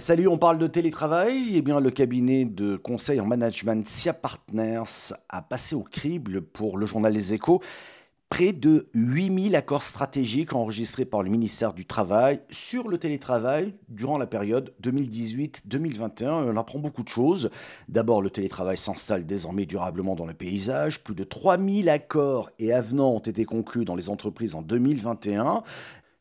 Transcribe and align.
Salut, 0.00 0.28
on 0.28 0.38
parle 0.38 0.56
de 0.56 0.66
télétravail. 0.66 1.52
Eh 1.56 1.60
bien, 1.60 1.78
le 1.78 1.90
cabinet 1.90 2.46
de 2.46 2.76
conseil 2.76 3.20
en 3.20 3.26
management 3.26 3.86
SIA 3.86 4.14
Partners 4.14 5.12
a 5.28 5.42
passé 5.42 5.74
au 5.74 5.82
crible 5.82 6.40
pour 6.40 6.78
le 6.78 6.86
journal 6.86 7.12
Les 7.12 7.34
Échos 7.34 7.60
près 8.30 8.52
de 8.52 8.88
8000 8.94 9.56
accords 9.56 9.82
stratégiques 9.82 10.52
enregistrés 10.54 11.04
par 11.04 11.24
le 11.24 11.30
ministère 11.30 11.74
du 11.74 11.84
Travail 11.84 12.40
sur 12.48 12.88
le 12.88 12.96
télétravail 12.96 13.74
durant 13.88 14.18
la 14.18 14.26
période 14.26 14.72
2018-2021. 14.82 16.44
On 16.50 16.56
apprend 16.56 16.78
beaucoup 16.78 17.02
de 17.02 17.08
choses. 17.08 17.50
D'abord, 17.88 18.22
le 18.22 18.30
télétravail 18.30 18.78
s'installe 18.78 19.26
désormais 19.26 19.66
durablement 19.66 20.14
dans 20.14 20.26
le 20.26 20.32
paysage. 20.32 21.02
Plus 21.02 21.16
de 21.16 21.24
3000 21.24 21.88
accords 21.88 22.50
et 22.60 22.72
avenants 22.72 23.10
ont 23.10 23.18
été 23.18 23.44
conclus 23.44 23.84
dans 23.84 23.96
les 23.96 24.08
entreprises 24.08 24.54
en 24.54 24.62
2021. 24.62 25.64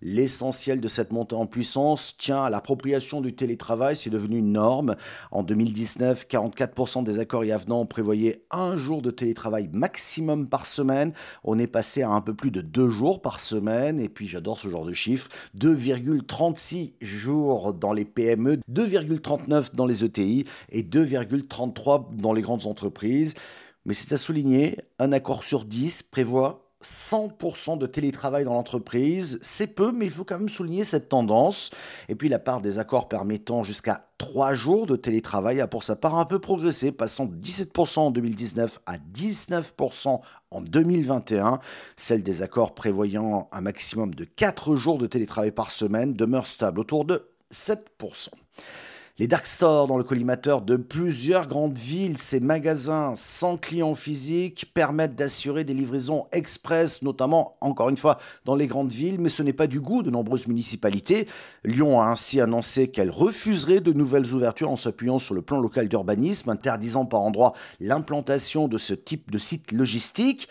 L'essentiel 0.02 0.80
de 0.80 0.88
cette 0.88 1.12
montée 1.12 1.36
en 1.36 1.46
puissance 1.46 2.16
tient 2.18 2.42
à 2.42 2.50
l'appropriation 2.50 3.20
du 3.20 3.36
télétravail, 3.36 3.98
c'est 3.98 4.10
devenu 4.10 4.38
une 4.38 4.54
norme. 4.54 4.96
En 5.32 5.44
2019, 5.44 6.26
44% 6.30 7.04
des 7.04 7.20
accords 7.20 7.44
et 7.44 7.52
avenants 7.52 7.86
prévoyaient 7.86 8.46
un 8.50 8.78
jour 8.78 9.02
de 9.02 9.12
télétravail 9.12 9.70
maximum 9.74 10.48
par 10.48 10.66
semaine. 10.66 11.12
On 11.44 11.60
est 11.60 11.68
passé 11.68 12.02
à 12.02 12.12
un 12.12 12.22
peu 12.22 12.34
plus 12.34 12.50
de 12.50 12.62
deux 12.62 12.90
jours 12.90 13.22
par 13.22 13.42
semaine, 13.42 14.00
et 14.00 14.08
puis 14.08 14.28
j'adore 14.28 14.58
ce 14.58 14.70
genre 14.70 14.86
de 14.86 14.94
chiffres, 14.94 15.28
2,36 15.58 16.94
jours 17.02 17.74
dans 17.74 17.92
les 17.92 18.06
PME, 18.06 18.62
2,39 18.72 19.76
dans 19.76 19.86
les 19.86 20.06
ETI 20.06 20.46
et 20.70 20.82
2,33 20.82 22.16
dans 22.16 22.32
les 22.32 22.42
grandes 22.42 22.68
entreprises. 22.68 23.34
Mais 23.86 23.94
c'est 23.94 24.14
à 24.14 24.18
souligner, 24.18 24.78
un 24.98 25.12
accord 25.12 25.44
sur 25.44 25.66
10 25.66 26.04
prévoit 26.04 26.69
100% 26.84 27.78
de 27.78 27.86
télétravail 27.86 28.46
dans 28.46 28.54
l'entreprise, 28.54 29.38
c'est 29.42 29.68
peu, 29.68 29.92
mais 29.92 30.06
il 30.06 30.12
faut 30.12 30.24
quand 30.24 30.40
même 30.40 30.48
souligner 30.48 30.86
cette 30.86 31.10
tendance. 31.10 31.72
Et 32.08 32.16
puis 32.16 32.30
la 32.30 32.40
part 32.40 32.62
des 32.62 32.80
accords 32.80 33.10
permettant 33.10 33.64
jusqu'à 33.64 34.08
3 34.18 34.54
jours 34.54 34.86
de 34.86 34.96
télétravail 34.96 35.60
a 35.60 35.68
pour 35.68 35.84
sa 35.84 35.98
part 35.98 36.16
un 36.16 36.26
peu 36.26 36.40
progressé, 36.40 36.92
passant 36.92 37.26
de 37.26 37.36
17% 37.36 38.00
en 38.00 38.12
2019 38.12 38.80
à 38.86 38.98
19% 38.98 40.22
en 40.52 40.62
2021. 40.62 41.60
Celle 41.98 42.24
des 42.24 42.42
accords 42.42 42.74
prévoyant 42.74 43.50
un 43.52 43.62
maximum 43.62 44.16
de 44.16 44.24
4 44.24 44.76
jours 44.76 44.98
de 44.98 45.08
télétravail 45.08 45.52
par 45.52 45.72
semaine 45.72 46.14
demeure 46.14 46.48
stable 46.48 46.80
autour 46.80 47.04
de 47.04 47.30
7%. 47.52 48.30
Les 49.20 49.28
dark 49.28 49.46
stores 49.48 49.88
dans 49.88 49.98
le 49.98 50.06
collimateur 50.06 50.62
de 50.62 50.78
plusieurs 50.78 51.46
grandes 51.46 51.78
villes, 51.78 52.18
ces 52.18 52.40
magasins 52.40 53.16
sans 53.18 53.58
clients 53.58 53.94
physiques 53.94 54.72
permettent 54.74 55.18
d'assurer 55.18 55.66
des 55.66 55.74
livraisons 55.74 56.26
express, 56.32 57.02
notamment, 57.02 57.58
encore 57.60 57.90
une 57.90 57.98
fois, 57.98 58.18
dans 58.46 58.56
les 58.56 58.66
grandes 58.66 58.94
villes, 58.94 59.20
mais 59.20 59.28
ce 59.28 59.44
n'est 59.44 59.52
pas 59.52 59.68
du 59.68 59.82
goût 59.82 60.04
de 60.04 60.10
nombreuses 60.10 60.48
municipalités. 60.48 61.28
Lyon 61.66 62.00
a 62.00 62.06
ainsi 62.06 62.40
annoncé 62.40 62.88
qu'elle 62.88 63.10
refuserait 63.10 63.82
de 63.82 63.92
nouvelles 63.92 64.34
ouvertures 64.34 64.72
en 64.72 64.78
s'appuyant 64.78 65.20
sur 65.20 65.36
le 65.36 65.42
plan 65.42 65.60
local 65.60 65.90
d'urbanisme, 65.90 66.50
interdisant 66.50 67.04
par 67.04 67.20
endroits 67.20 67.52
l'implantation 67.82 68.70
de 68.70 68.78
ce 68.78 68.94
type 68.94 69.32
de 69.32 69.38
site 69.38 69.74
logistique. 69.74 70.48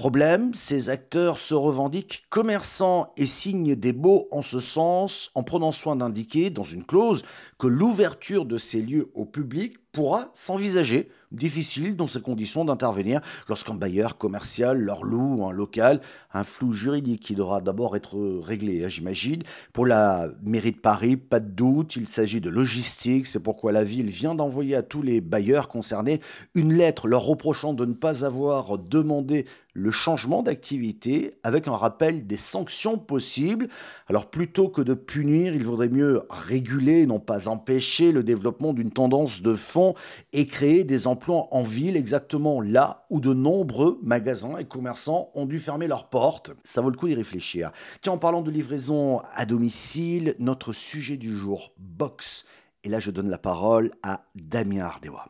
Problème, 0.00 0.54
ces 0.54 0.88
acteurs 0.88 1.36
se 1.36 1.52
revendiquent 1.52 2.24
commerçants 2.30 3.12
et 3.18 3.26
signent 3.26 3.74
des 3.74 3.92
baux 3.92 4.28
en 4.30 4.40
ce 4.40 4.58
sens 4.58 5.30
en 5.34 5.42
prenant 5.42 5.72
soin 5.72 5.94
d'indiquer 5.94 6.48
dans 6.48 6.62
une 6.62 6.86
clause 6.86 7.22
que 7.58 7.66
l'ouverture 7.66 8.46
de 8.46 8.56
ces 8.56 8.80
lieux 8.80 9.10
au 9.12 9.26
public 9.26 9.74
pourra 9.92 10.30
s'envisager 10.32 11.10
difficile 11.32 11.96
dans 11.96 12.06
ces 12.06 12.20
conditions 12.20 12.64
d'intervenir 12.64 13.20
lorsqu'un 13.48 13.74
bailleur 13.74 14.18
commercial 14.18 14.78
leur 14.78 15.04
loue 15.04 15.44
un 15.46 15.52
local, 15.52 16.00
un 16.32 16.44
flou 16.44 16.72
juridique 16.72 17.22
qui 17.22 17.34
devra 17.34 17.60
d'abord 17.60 17.96
être 17.96 18.18
réglé, 18.40 18.84
hein, 18.84 18.88
j'imagine. 18.88 19.42
Pour 19.72 19.86
la 19.86 20.28
mairie 20.42 20.72
de 20.72 20.78
Paris, 20.78 21.16
pas 21.16 21.40
de 21.40 21.50
doute, 21.50 21.96
il 21.96 22.08
s'agit 22.08 22.40
de 22.40 22.50
logistique, 22.50 23.26
c'est 23.26 23.40
pourquoi 23.40 23.72
la 23.72 23.84
ville 23.84 24.08
vient 24.08 24.34
d'envoyer 24.34 24.74
à 24.74 24.82
tous 24.82 25.02
les 25.02 25.20
bailleurs 25.20 25.68
concernés 25.68 26.20
une 26.54 26.72
lettre 26.72 27.06
leur 27.06 27.22
reprochant 27.22 27.74
de 27.74 27.84
ne 27.84 27.94
pas 27.94 28.24
avoir 28.24 28.78
demandé 28.78 29.46
le 29.74 29.90
changement 29.90 30.42
d'activité 30.42 31.38
avec 31.42 31.68
un 31.68 31.76
rappel 31.76 32.26
des 32.26 32.36
sanctions 32.36 32.98
possibles. 32.98 33.68
Alors 34.08 34.30
plutôt 34.30 34.68
que 34.68 34.82
de 34.82 34.94
punir, 34.94 35.54
il 35.54 35.64
vaudrait 35.64 35.88
mieux 35.88 36.22
réguler, 36.30 37.06
non 37.06 37.20
pas 37.20 37.48
empêcher 37.48 38.12
le 38.12 38.22
développement 38.22 38.72
d'une 38.72 38.90
tendance 38.90 39.42
de 39.42 39.54
fond 39.54 39.94
et 40.32 40.46
créer 40.46 40.84
des 40.84 41.06
emplois 41.06 41.48
en 41.52 41.62
ville, 41.62 41.96
exactement 41.96 42.60
là 42.60 43.06
où 43.10 43.20
de 43.20 43.34
nombreux 43.34 43.98
magasins 44.02 44.58
et 44.58 44.64
commerçants 44.64 45.30
ont 45.34 45.46
dû 45.46 45.58
fermer 45.58 45.86
leurs 45.86 46.08
portes. 46.08 46.52
Ça 46.64 46.80
vaut 46.80 46.90
le 46.90 46.96
coup 46.96 47.08
d'y 47.08 47.14
réfléchir. 47.14 47.72
Tiens, 48.02 48.12
en 48.14 48.18
parlant 48.18 48.42
de 48.42 48.50
livraison 48.50 49.20
à 49.32 49.46
domicile, 49.46 50.34
notre 50.38 50.72
sujet 50.72 51.16
du 51.16 51.34
jour, 51.34 51.72
box. 51.78 52.44
Et 52.82 52.88
là, 52.88 52.98
je 52.98 53.10
donne 53.10 53.28
la 53.28 53.38
parole 53.38 53.90
à 54.02 54.24
Damien 54.34 54.84
Ardewa. 54.84 55.26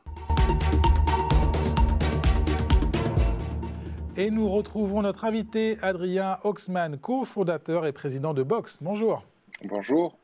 Et 4.17 4.31
nous 4.31 4.49
retrouvons 4.49 5.03
notre 5.03 5.25
invité 5.25 5.79
Adrien 5.83 6.37
Oxman, 6.43 6.99
cofondateur 6.99 7.87
et 7.87 7.93
président 7.93 8.35
de 8.35 8.43
Box. 8.43 8.83
Bonjour. 8.83 9.25
Bonjour. 9.65 10.19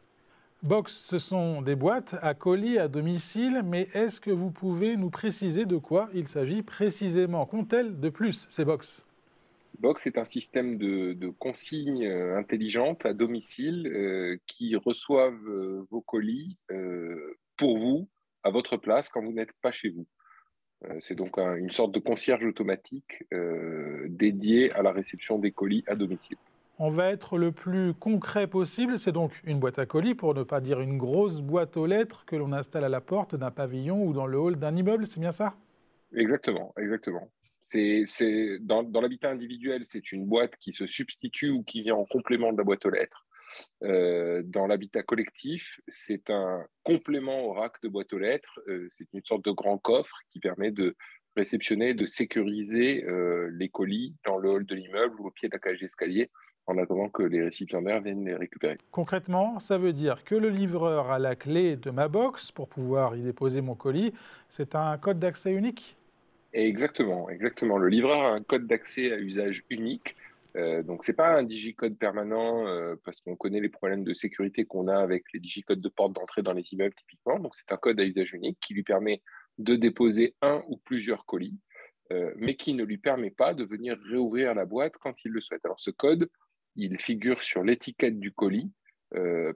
Box, 0.64 0.92
ce 0.92 1.18
sont 1.18 1.62
des 1.62 1.76
boîtes 1.76 2.16
à 2.20 2.34
colis 2.34 2.78
à 2.78 2.88
domicile, 2.88 3.62
mais 3.64 3.82
est-ce 3.94 4.20
que 4.20 4.32
vous 4.32 4.50
pouvez 4.50 4.96
nous 4.96 5.10
préciser 5.10 5.66
de 5.66 5.76
quoi 5.76 6.08
il 6.14 6.26
s'agit 6.26 6.62
précisément? 6.62 7.46
Qu'ont-elles 7.46 8.00
de 8.00 8.08
plus, 8.08 8.46
ces 8.48 8.64
box? 8.64 9.06
Box 9.78 10.06
est 10.08 10.18
un 10.18 10.24
système 10.24 10.78
de, 10.78 11.30
consignes 11.38 12.06
euh, 12.06 12.38
intelligentes 12.38 13.06
à 13.06 13.12
domicile 13.12 13.86
euh, 13.86 14.36
qui 14.46 14.74
reçoivent 14.74 15.48
euh, 15.48 15.86
vos 15.90 16.00
colis 16.00 16.58
pour 17.56 17.78
vous, 17.78 18.08
à 18.42 18.50
votre 18.50 18.76
place, 18.76 19.08
quand 19.10 19.22
vous 19.22 19.32
n'êtes 19.32 19.52
pas 19.62 19.72
chez 19.72 19.90
vous. 19.90 20.06
C'est 21.00 21.14
donc 21.14 21.38
une 21.38 21.70
sorte 21.70 21.92
de 21.92 21.98
concierge 21.98 22.44
automatique 22.44 23.24
dédié 24.06 24.72
à 24.72 24.82
la 24.82 24.92
réception 24.92 25.38
des 25.38 25.50
colis 25.50 25.84
à 25.86 25.94
domicile. 25.94 26.36
On 26.78 26.90
va 26.90 27.10
être 27.10 27.38
le 27.38 27.52
plus 27.52 27.94
concret 27.94 28.46
possible. 28.46 28.98
C'est 28.98 29.12
donc 29.12 29.32
une 29.44 29.58
boîte 29.58 29.78
à 29.78 29.86
colis, 29.86 30.14
pour 30.14 30.34
ne 30.34 30.42
pas 30.42 30.60
dire 30.60 30.80
une 30.80 30.98
grosse 30.98 31.40
boîte 31.40 31.78
aux 31.78 31.86
lettres 31.86 32.26
que 32.26 32.36
l'on 32.36 32.52
installe 32.52 32.84
à 32.84 32.90
la 32.90 33.00
porte 33.00 33.34
d'un 33.34 33.50
pavillon 33.50 34.04
ou 34.04 34.12
dans 34.12 34.26
le 34.26 34.38
hall 34.38 34.56
d'un 34.56 34.76
immeuble. 34.76 35.06
C'est 35.06 35.20
bien 35.20 35.32
ça? 35.32 35.56
Exactement, 36.14 36.74
exactement. 36.78 37.30
C'est, 37.62 38.04
dans, 38.60 38.82
l'habitat 39.00 39.30
individuel, 39.30 39.82
c'est 39.84 40.12
une 40.12 40.26
boîte 40.26 40.56
qui 40.60 40.72
se 40.72 40.86
substitue 40.86 41.50
ou 41.50 41.62
qui 41.62 41.82
vient 41.82 41.96
en 41.96 42.04
complément 42.04 42.52
de 42.52 42.58
la 42.58 42.64
boîte 42.64 42.84
aux 42.86 42.90
lettres. 42.90 43.25
Euh, 43.82 44.42
dans 44.44 44.66
l'habitat 44.66 45.02
collectif, 45.02 45.80
c'est 45.88 46.30
un 46.30 46.64
complément 46.82 47.44
au 47.44 47.52
rack 47.52 47.74
de 47.82 47.88
boîte 47.88 48.12
aux 48.12 48.18
lettres. 48.18 48.60
Euh, 48.68 48.86
c'est 48.90 49.06
une 49.12 49.24
sorte 49.24 49.44
de 49.44 49.50
grand 49.50 49.78
coffre 49.78 50.16
qui 50.30 50.40
permet 50.40 50.70
de 50.70 50.96
réceptionner, 51.36 51.94
de 51.94 52.06
sécuriser 52.06 53.04
euh, 53.04 53.50
les 53.52 53.68
colis 53.68 54.14
dans 54.24 54.38
le 54.38 54.50
hall 54.50 54.66
de 54.66 54.74
l'immeuble 54.74 55.20
ou 55.20 55.26
au 55.26 55.30
pied 55.30 55.48
de 55.48 55.54
la 55.54 55.58
cage 55.58 55.80
d'escalier 55.80 56.30
en 56.66 56.78
attendant 56.78 57.08
que 57.08 57.22
les 57.22 57.42
récipiendaires 57.42 58.00
viennent 58.00 58.24
les 58.24 58.34
récupérer. 58.34 58.76
Concrètement, 58.90 59.58
ça 59.60 59.78
veut 59.78 59.92
dire 59.92 60.24
que 60.24 60.34
le 60.34 60.48
livreur 60.48 61.10
a 61.10 61.18
la 61.18 61.36
clé 61.36 61.76
de 61.76 61.90
ma 61.90 62.08
box 62.08 62.50
pour 62.50 62.68
pouvoir 62.68 63.16
y 63.16 63.22
déposer 63.22 63.60
mon 63.60 63.74
colis. 63.74 64.12
C'est 64.48 64.74
un 64.74 64.98
code 64.98 65.18
d'accès 65.18 65.52
unique? 65.52 65.96
Exactement, 66.52 67.28
exactement. 67.28 67.78
Le 67.78 67.88
livreur 67.88 68.22
a 68.22 68.30
un 68.30 68.42
code 68.42 68.64
d'accès 68.64 69.12
à 69.12 69.18
usage 69.18 69.62
unique. 69.70 70.16
Euh, 70.56 70.82
donc, 70.82 71.04
ce 71.04 71.10
n'est 71.10 71.16
pas 71.16 71.36
un 71.36 71.42
digicode 71.42 71.98
permanent 71.98 72.66
euh, 72.66 72.96
parce 73.04 73.20
qu'on 73.20 73.36
connaît 73.36 73.60
les 73.60 73.68
problèmes 73.68 74.04
de 74.04 74.14
sécurité 74.14 74.64
qu'on 74.64 74.88
a 74.88 74.96
avec 74.96 75.24
les 75.34 75.40
digicodes 75.40 75.80
de 75.80 75.88
porte 75.88 76.14
d'entrée 76.14 76.42
dans 76.42 76.54
les 76.54 76.64
immeubles 76.72 76.94
typiquement. 76.94 77.38
Donc, 77.38 77.54
c'est 77.54 77.70
un 77.72 77.76
code 77.76 78.00
à 78.00 78.04
usage 78.04 78.32
unique 78.32 78.58
qui 78.60 78.74
lui 78.74 78.82
permet 78.82 79.22
de 79.58 79.76
déposer 79.76 80.34
un 80.40 80.62
ou 80.68 80.78
plusieurs 80.78 81.26
colis, 81.26 81.58
euh, 82.12 82.32
mais 82.36 82.56
qui 82.56 82.72
ne 82.72 82.84
lui 82.84 82.98
permet 82.98 83.30
pas 83.30 83.52
de 83.52 83.64
venir 83.64 83.98
réouvrir 84.08 84.54
la 84.54 84.64
boîte 84.64 84.94
quand 84.98 85.24
il 85.24 85.32
le 85.32 85.40
souhaite. 85.40 85.64
Alors, 85.64 85.80
ce 85.80 85.90
code, 85.90 86.30
il 86.74 86.98
figure 87.00 87.42
sur 87.42 87.62
l'étiquette 87.62 88.18
du 88.18 88.32
colis 88.32 88.72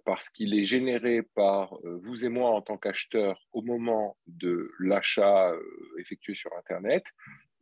parce 0.06 0.30
qu'il 0.30 0.54
est 0.54 0.64
généré 0.64 1.22
par 1.22 1.76
vous 1.82 2.24
et 2.24 2.28
moi 2.28 2.50
en 2.50 2.62
tant 2.62 2.78
qu'acheteurs 2.78 3.46
au 3.52 3.62
moment 3.62 4.16
de 4.28 4.70
l'achat 4.78 5.52
effectué 5.98 6.34
sur 6.34 6.56
Internet 6.56 7.04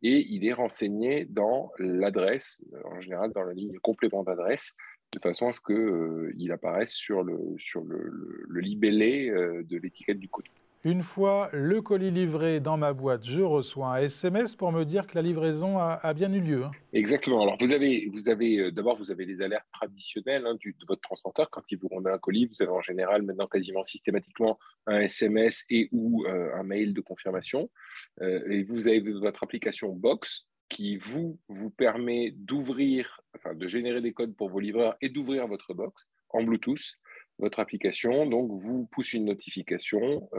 et 0.01 0.25
il 0.29 0.45
est 0.45 0.53
renseigné 0.53 1.25
dans 1.25 1.71
l'adresse, 1.77 2.63
en 2.85 3.01
général 3.01 3.31
dans 3.33 3.43
la 3.43 3.53
ligne 3.53 3.77
complément 3.79 4.23
d'adresse, 4.23 4.75
de 5.11 5.19
façon 5.19 5.47
à 5.47 5.51
ce 5.51 5.61
qu'il 5.61 6.51
apparaisse 6.51 6.93
sur 6.93 7.23
le, 7.23 7.37
sur 7.57 7.83
le 7.83 8.59
libellé 8.59 9.29
de 9.29 9.77
l'étiquette 9.77 10.19
du 10.19 10.29
colis. 10.29 10.51
Une 10.85 11.03
fois 11.03 11.49
le 11.51 11.81
colis 11.81 12.09
livré 12.09 12.61
dans 12.61 12.77
ma 12.77 12.93
boîte, 12.93 13.25
je 13.25 13.41
reçois 13.41 13.97
un 13.97 13.97
SMS 13.97 14.55
pour 14.55 14.71
me 14.71 14.85
dire 14.85 15.07
que 15.07 15.15
la 15.15 15.21
livraison 15.21 15.77
a, 15.77 16.13
bien 16.13 16.31
eu 16.31 16.39
lieu. 16.39 16.63
Hein. 16.63 16.71
Exactement. 16.93 17.41
Alors 17.41 17.57
vous 17.59 17.73
avez, 17.73 18.07
vous 18.13 18.29
avez 18.29 18.59
euh, 18.59 18.71
d'abord 18.71 18.97
vous 18.97 19.11
avez 19.11 19.25
les 19.25 19.41
alertes 19.41 19.67
traditionnelles 19.73 20.45
hein, 20.45 20.55
de 20.55 20.85
votre 20.87 21.01
transporteur 21.01 21.49
quand 21.49 21.63
il 21.69 21.79
vous 21.79 21.89
rend 21.89 22.05
un 22.05 22.17
colis. 22.17 22.45
Vous 22.45 22.61
avez 22.61 22.71
en 22.71 22.81
général 22.81 23.23
maintenant 23.23 23.47
quasiment 23.47 23.83
systématiquement 23.83 24.57
un 24.87 25.01
SMS 25.01 25.65
et 25.69 25.89
ou 25.91 26.25
euh, 26.25 26.55
un 26.55 26.63
mail 26.63 26.93
de 26.93 27.01
confirmation. 27.01 27.69
Euh, 28.21 28.49
et 28.49 28.63
vous 28.63 28.87
avez 28.87 29.01
votre 29.01 29.43
application 29.43 29.89
Box 29.89 30.47
qui 30.69 30.95
vous 30.95 31.37
vous 31.49 31.71
permet 31.71 32.31
d'ouvrir, 32.37 33.19
enfin 33.35 33.53
de 33.53 33.67
générer 33.67 33.99
des 33.99 34.13
codes 34.13 34.33
pour 34.33 34.49
vos 34.49 34.61
livreurs 34.61 34.95
et 35.01 35.09
d'ouvrir 35.09 35.45
votre 35.47 35.73
box 35.73 36.07
en 36.29 36.43
Bluetooth 36.43 36.95
votre 37.39 37.59
application 37.59 38.25
donc 38.25 38.51
vous 38.51 38.85
pousse 38.91 39.13
une 39.13 39.25
notification 39.25 40.29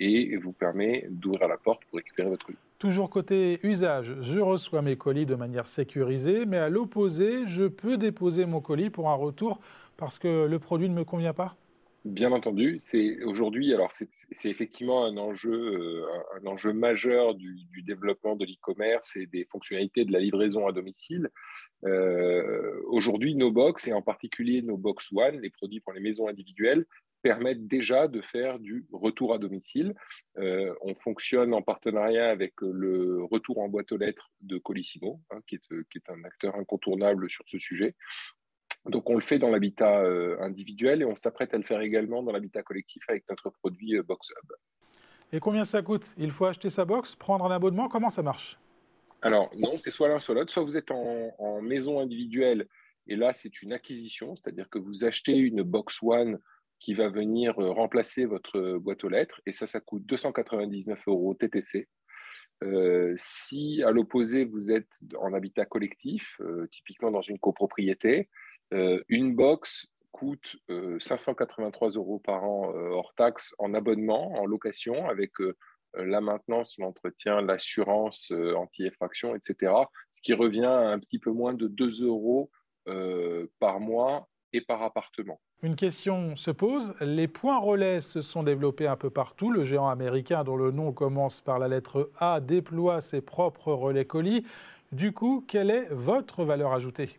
et 0.00 0.36
vous 0.36 0.52
permet 0.52 1.06
d'ouvrir 1.10 1.48
la 1.48 1.56
porte 1.56 1.84
pour 1.84 1.98
récupérer 1.98 2.28
votre 2.28 2.46
colis. 2.46 2.58
Toujours 2.78 3.10
côté 3.10 3.60
usage, 3.62 4.16
je 4.20 4.40
reçois 4.40 4.80
mes 4.80 4.96
colis 4.96 5.26
de 5.26 5.34
manière 5.34 5.66
sécurisée, 5.66 6.46
mais 6.46 6.56
à 6.56 6.70
l'opposé, 6.70 7.44
je 7.44 7.66
peux 7.66 7.98
déposer 7.98 8.46
mon 8.46 8.62
colis 8.62 8.88
pour 8.88 9.10
un 9.10 9.14
retour 9.14 9.60
parce 9.98 10.18
que 10.18 10.46
le 10.46 10.58
produit 10.58 10.88
ne 10.88 10.94
me 10.94 11.04
convient 11.04 11.34
pas 11.34 11.56
Bien 12.06 12.32
entendu, 12.32 12.78
c'est 12.78 13.22
aujourd'hui, 13.24 13.74
alors 13.74 13.92
c'est 13.92 14.48
effectivement 14.48 15.04
un 15.04 15.18
enjeu, 15.18 15.52
euh, 15.52 16.06
un 16.40 16.46
enjeu 16.46 16.72
majeur 16.72 17.34
du, 17.34 17.82
développement 17.82 18.36
de 18.36 18.46
l'e-commerce 18.46 19.16
et 19.16 19.26
des 19.26 19.44
fonctionnalités 19.44 20.06
de 20.06 20.12
la 20.12 20.18
livraison 20.18 20.66
à 20.66 20.72
domicile. 20.72 21.28
Euh, 21.84 22.80
aujourd'hui, 22.86 23.34
nos 23.34 23.50
box 23.50 23.86
et 23.86 23.92
en 23.92 24.00
particulier 24.00 24.62
nos 24.62 24.78
box 24.78 25.12
one, 25.12 25.40
les 25.40 25.50
produits 25.50 25.80
pour 25.80 25.92
les 25.92 26.00
maisons 26.00 26.26
individuelles, 26.26 26.86
permettent 27.20 27.66
déjà 27.66 28.08
de 28.08 28.22
faire 28.22 28.58
du 28.58 28.86
retour 28.92 29.34
à 29.34 29.38
domicile. 29.38 29.94
Euh, 30.38 30.72
on 30.80 30.94
fonctionne 30.94 31.52
en 31.52 31.60
partenariat 31.60 32.30
avec 32.30 32.54
le 32.62 33.22
retour 33.24 33.58
en 33.58 33.68
boîte 33.68 33.92
aux 33.92 33.98
lettres 33.98 34.30
de 34.40 34.56
Colissimo, 34.56 35.20
hein, 35.30 35.40
qui, 35.46 35.56
est, 35.56 35.68
qui, 35.90 35.98
est, 35.98 36.10
un 36.10 36.24
acteur 36.24 36.56
incontournable 36.56 37.28
sur 37.28 37.44
ce 37.46 37.58
sujet. 37.58 37.94
Donc 38.86 39.10
on 39.10 39.14
le 39.14 39.20
fait 39.20 39.38
dans 39.38 39.50
l'habitat 39.50 40.00
euh, 40.00 40.40
individuel 40.40 41.02
et 41.02 41.04
on 41.04 41.16
s'apprête 41.16 41.52
à 41.52 41.58
le 41.58 41.64
faire 41.64 41.80
également 41.80 42.22
dans 42.22 42.32
l'habitat 42.32 42.62
collectif 42.62 43.02
avec 43.08 43.24
notre 43.28 43.50
produit 43.50 43.96
euh, 43.96 44.02
Box 44.02 44.30
Hub. 44.30 44.52
Et 45.32 45.40
combien 45.40 45.64
ça 45.64 45.82
coûte? 45.82 46.06
Il 46.16 46.30
faut 46.30 46.46
acheter 46.46 46.70
sa 46.70 46.84
box, 46.84 47.14
prendre 47.14 47.44
un 47.44 47.50
abonnement? 47.50 47.88
Comment 47.88 48.08
ça 48.08 48.22
marche? 48.22 48.58
Alors 49.22 49.50
non, 49.54 49.76
c'est 49.76 49.90
soit 49.90 50.08
l'un 50.08 50.18
soit 50.18 50.34
l'autre. 50.34 50.52
Soit 50.52 50.64
vous 50.64 50.76
êtes 50.76 50.90
en, 50.90 51.60
maison 51.60 52.00
individuelle 52.00 52.66
et 53.06 53.16
là 53.16 53.32
c'est 53.34 53.60
une 53.62 53.72
acquisition, 53.72 54.34
c'est-à-dire 54.34 54.68
que 54.70 54.78
vous 54.78 55.04
achetez 55.04 55.36
une 55.36 55.62
Box 55.62 56.02
One 56.02 56.38
qui 56.78 56.94
va 56.94 57.10
venir 57.10 57.58
euh, 57.60 57.70
remplacer 57.70 58.24
votre 58.24 58.78
boîte 58.78 59.04
aux 59.04 59.10
lettres 59.10 59.42
et 59.44 59.52
ça, 59.52 59.66
ça 59.66 59.80
coûte 59.80 60.06
299 60.06 61.06
euros 61.06 61.34
TTC. 61.34 61.86
si 63.16 63.82
à 63.82 63.90
l'opposé 63.90 64.46
vous 64.46 64.70
êtes 64.70 64.90
en 65.18 65.34
habitat 65.34 65.66
collectif, 65.66 66.40
typiquement 66.70 67.10
dans 67.10 67.22
une 67.22 67.38
copropriété, 67.38 68.30
euh, 68.72 69.02
une 69.08 69.34
box 69.34 69.86
coûte 70.12 70.56
583 70.98 71.88
euh, 71.88 71.94
euros 71.96 72.18
par 72.18 72.44
an 72.44 72.72
euh, 72.74 72.90
hors 72.90 73.14
taxe 73.16 73.54
en 73.58 73.74
abonnement, 73.74 74.32
en 74.32 74.46
location, 74.46 75.08
avec 75.08 75.32
la 75.94 76.20
maintenance, 76.20 76.78
l'entretien, 76.78 77.40
l'assurance 77.40 78.32
anti-effraction, 78.56 79.34
etc. 79.34 79.72
Ce 80.12 80.20
qui 80.22 80.34
revient 80.34 80.66
à 80.66 80.88
un 80.90 81.00
petit 81.00 81.18
peu 81.18 81.32
moins 81.32 81.52
de 81.52 81.66
2 81.66 82.04
euros 82.04 82.50
par 83.58 83.80
mois 83.80 84.28
et 84.52 84.60
par 84.60 84.82
appartement. 84.82 85.40
Une 85.62 85.74
question 85.74 86.36
se 86.36 86.52
pose. 86.52 86.94
Les 87.00 87.28
points 87.28 87.58
relais 87.58 88.00
se 88.00 88.20
sont 88.20 88.44
développés 88.44 88.86
un 88.86 88.96
peu 88.96 89.10
partout. 89.10 89.50
Le 89.50 89.64
géant 89.64 89.88
américain, 89.88 90.44
dont 90.44 90.56
le 90.56 90.70
nom 90.70 90.92
commence 90.92 91.40
par 91.40 91.58
la 91.58 91.66
lettre 91.66 92.10
A, 92.18 92.40
déploie 92.40 93.00
ses 93.00 93.20
propres 93.20 93.72
relais 93.72 94.04
colis. 94.04 94.44
Du 94.92 95.12
coup, 95.12 95.44
quelle 95.46 95.70
est 95.70 95.92
votre 95.92 96.44
valeur 96.44 96.72
ajoutée? 96.72 97.10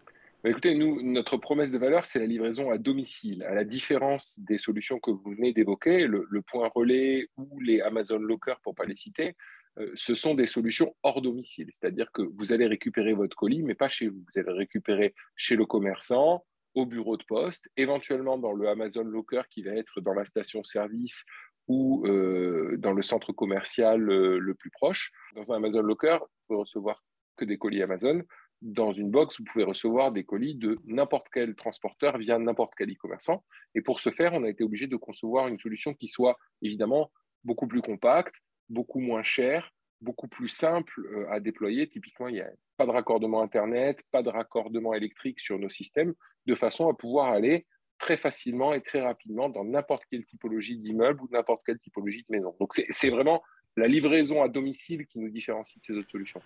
Bah, 0.43 0.49
écoutez, 0.49 0.73
nous, 0.73 1.01
notre 1.03 1.37
promesse 1.37 1.71
de 1.71 1.77
valeur, 1.77 2.05
c'est 2.05 2.19
la 2.19 2.25
livraison 2.25 2.71
à 2.71 2.77
domicile. 2.77 3.43
À 3.43 3.53
la 3.53 3.63
différence 3.63 4.39
des 4.39 4.57
solutions 4.57 4.99
que 4.99 5.11
vous 5.11 5.31
venez 5.35 5.53
d'évoquer, 5.53 6.07
le, 6.07 6.41
point 6.41 6.69
relais 6.73 7.27
ou 7.37 7.59
les 7.59 7.81
Amazon 7.81 8.17
Locker, 8.17 8.55
pour 8.63 8.73
ne 8.73 8.75
pas 8.75 8.85
les 8.85 8.95
citer, 8.95 9.35
euh, 9.77 9.91
ce 9.93 10.15
sont 10.15 10.33
des 10.33 10.47
solutions 10.47 10.95
hors 11.03 11.21
domicile. 11.21 11.69
C'est-à-dire 11.71 12.11
que 12.11 12.23
vous 12.23 12.53
allez 12.53 12.65
récupérer 12.65 13.13
votre 13.13 13.35
colis, 13.37 13.61
mais 13.61 13.75
pas 13.75 13.87
chez 13.87 14.07
vous. 14.07 14.17
Vous 14.19 14.39
allez 14.39 14.51
récupérer 14.51 15.13
chez 15.35 15.55
le 15.55 15.65
commerçant, 15.65 16.43
au 16.73 16.85
bureau 16.85 17.17
de 17.17 17.23
poste, 17.23 17.69
éventuellement 17.77 18.37
dans 18.37 18.53
le 18.53 18.67
Amazon 18.67 19.03
Locker 19.03 19.43
qui 19.49 19.61
va 19.61 19.71
être 19.71 20.01
dans 20.01 20.13
la 20.13 20.25
station-service 20.25 21.25
ou 21.67 22.05
euh, 22.07 22.77
dans 22.77 22.93
le 22.93 23.01
centre 23.01 23.31
commercial 23.33 24.09
euh, 24.09 24.39
le 24.39 24.55
plus 24.55 24.71
proche. 24.71 25.11
Dans 25.35 25.51
un 25.51 25.57
Amazon 25.57 25.81
Locker, 25.81 26.17
vous 26.19 26.27
pouvez 26.47 26.59
recevoir 26.59 27.03
que 27.37 27.45
des 27.45 27.57
colis 27.57 27.83
Amazon 27.83 28.23
dans 28.61 28.91
une 28.91 29.09
box, 29.09 29.39
vous 29.39 29.45
pouvez 29.45 29.63
recevoir 29.63 30.11
des 30.11 30.23
colis 30.23 30.55
de 30.55 30.79
n'importe 30.85 31.27
quel 31.33 31.55
transporteur 31.55 32.17
via 32.17 32.37
n'importe 32.37 32.73
quel 32.77 32.91
e-commerçant. 32.91 33.43
Et 33.73 33.81
pour 33.81 33.99
ce 33.99 34.11
faire, 34.11 34.33
on 34.33 34.43
a 34.43 34.49
été 34.49 34.63
obligé 34.63 34.87
de 34.87 34.95
concevoir 34.95 35.47
une 35.47 35.59
solution 35.59 35.93
qui 35.93 36.07
soit 36.07 36.37
évidemment 36.61 37.11
beaucoup 37.43 37.67
plus 37.67 37.81
compacte, 37.81 38.35
beaucoup 38.69 38.99
moins 38.99 39.23
chère, 39.23 39.71
beaucoup 39.99 40.27
plus 40.27 40.49
simple 40.49 40.93
euh, 40.99 41.31
à 41.31 41.39
déployer. 41.39 41.87
Typiquement, 41.87 42.27
il 42.27 42.35
n'y 42.35 42.41
a 42.41 42.51
pas 42.77 42.85
de 42.85 42.91
raccordement 42.91 43.41
Internet, 43.41 44.03
pas 44.11 44.21
de 44.21 44.29
raccordement 44.29 44.93
électrique 44.93 45.39
sur 45.39 45.57
nos 45.57 45.69
systèmes, 45.69 46.13
de 46.45 46.55
façon 46.55 46.87
à 46.89 46.93
pouvoir 46.93 47.31
aller 47.31 47.65
très 47.97 48.17
facilement 48.17 48.73
et 48.73 48.81
très 48.81 49.01
rapidement 49.01 49.49
dans 49.49 49.63
n'importe 49.63 50.03
quelle 50.09 50.25
typologie 50.25 50.77
d'immeuble 50.77 51.21
ou 51.21 51.29
n'importe 51.31 51.61
quelle 51.65 51.79
typologie 51.79 52.25
de 52.27 52.35
maison. 52.35 52.55
Donc 52.59 52.73
c'est 52.73 53.09
vraiment 53.09 53.43
la 53.77 53.87
livraison 53.87 54.41
à 54.41 54.49
domicile 54.49 55.05
qui 55.05 55.19
nous 55.19 55.29
différencie 55.29 55.77
de 55.77 55.83
ces 55.83 55.93
autres 55.93 56.09
solutions. 56.09 56.41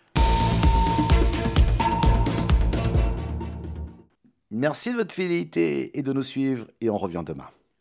Merci 4.57 4.93
de 4.93 4.95
votre 4.95 5.13
fidélité 5.13 5.99
et 5.99 6.01
de 6.01 6.13
nous 6.13 6.23
suivre 6.23 6.67
et 6.79 6.89
on 6.89 6.97
revient 6.97 7.23
demain. 7.25 7.49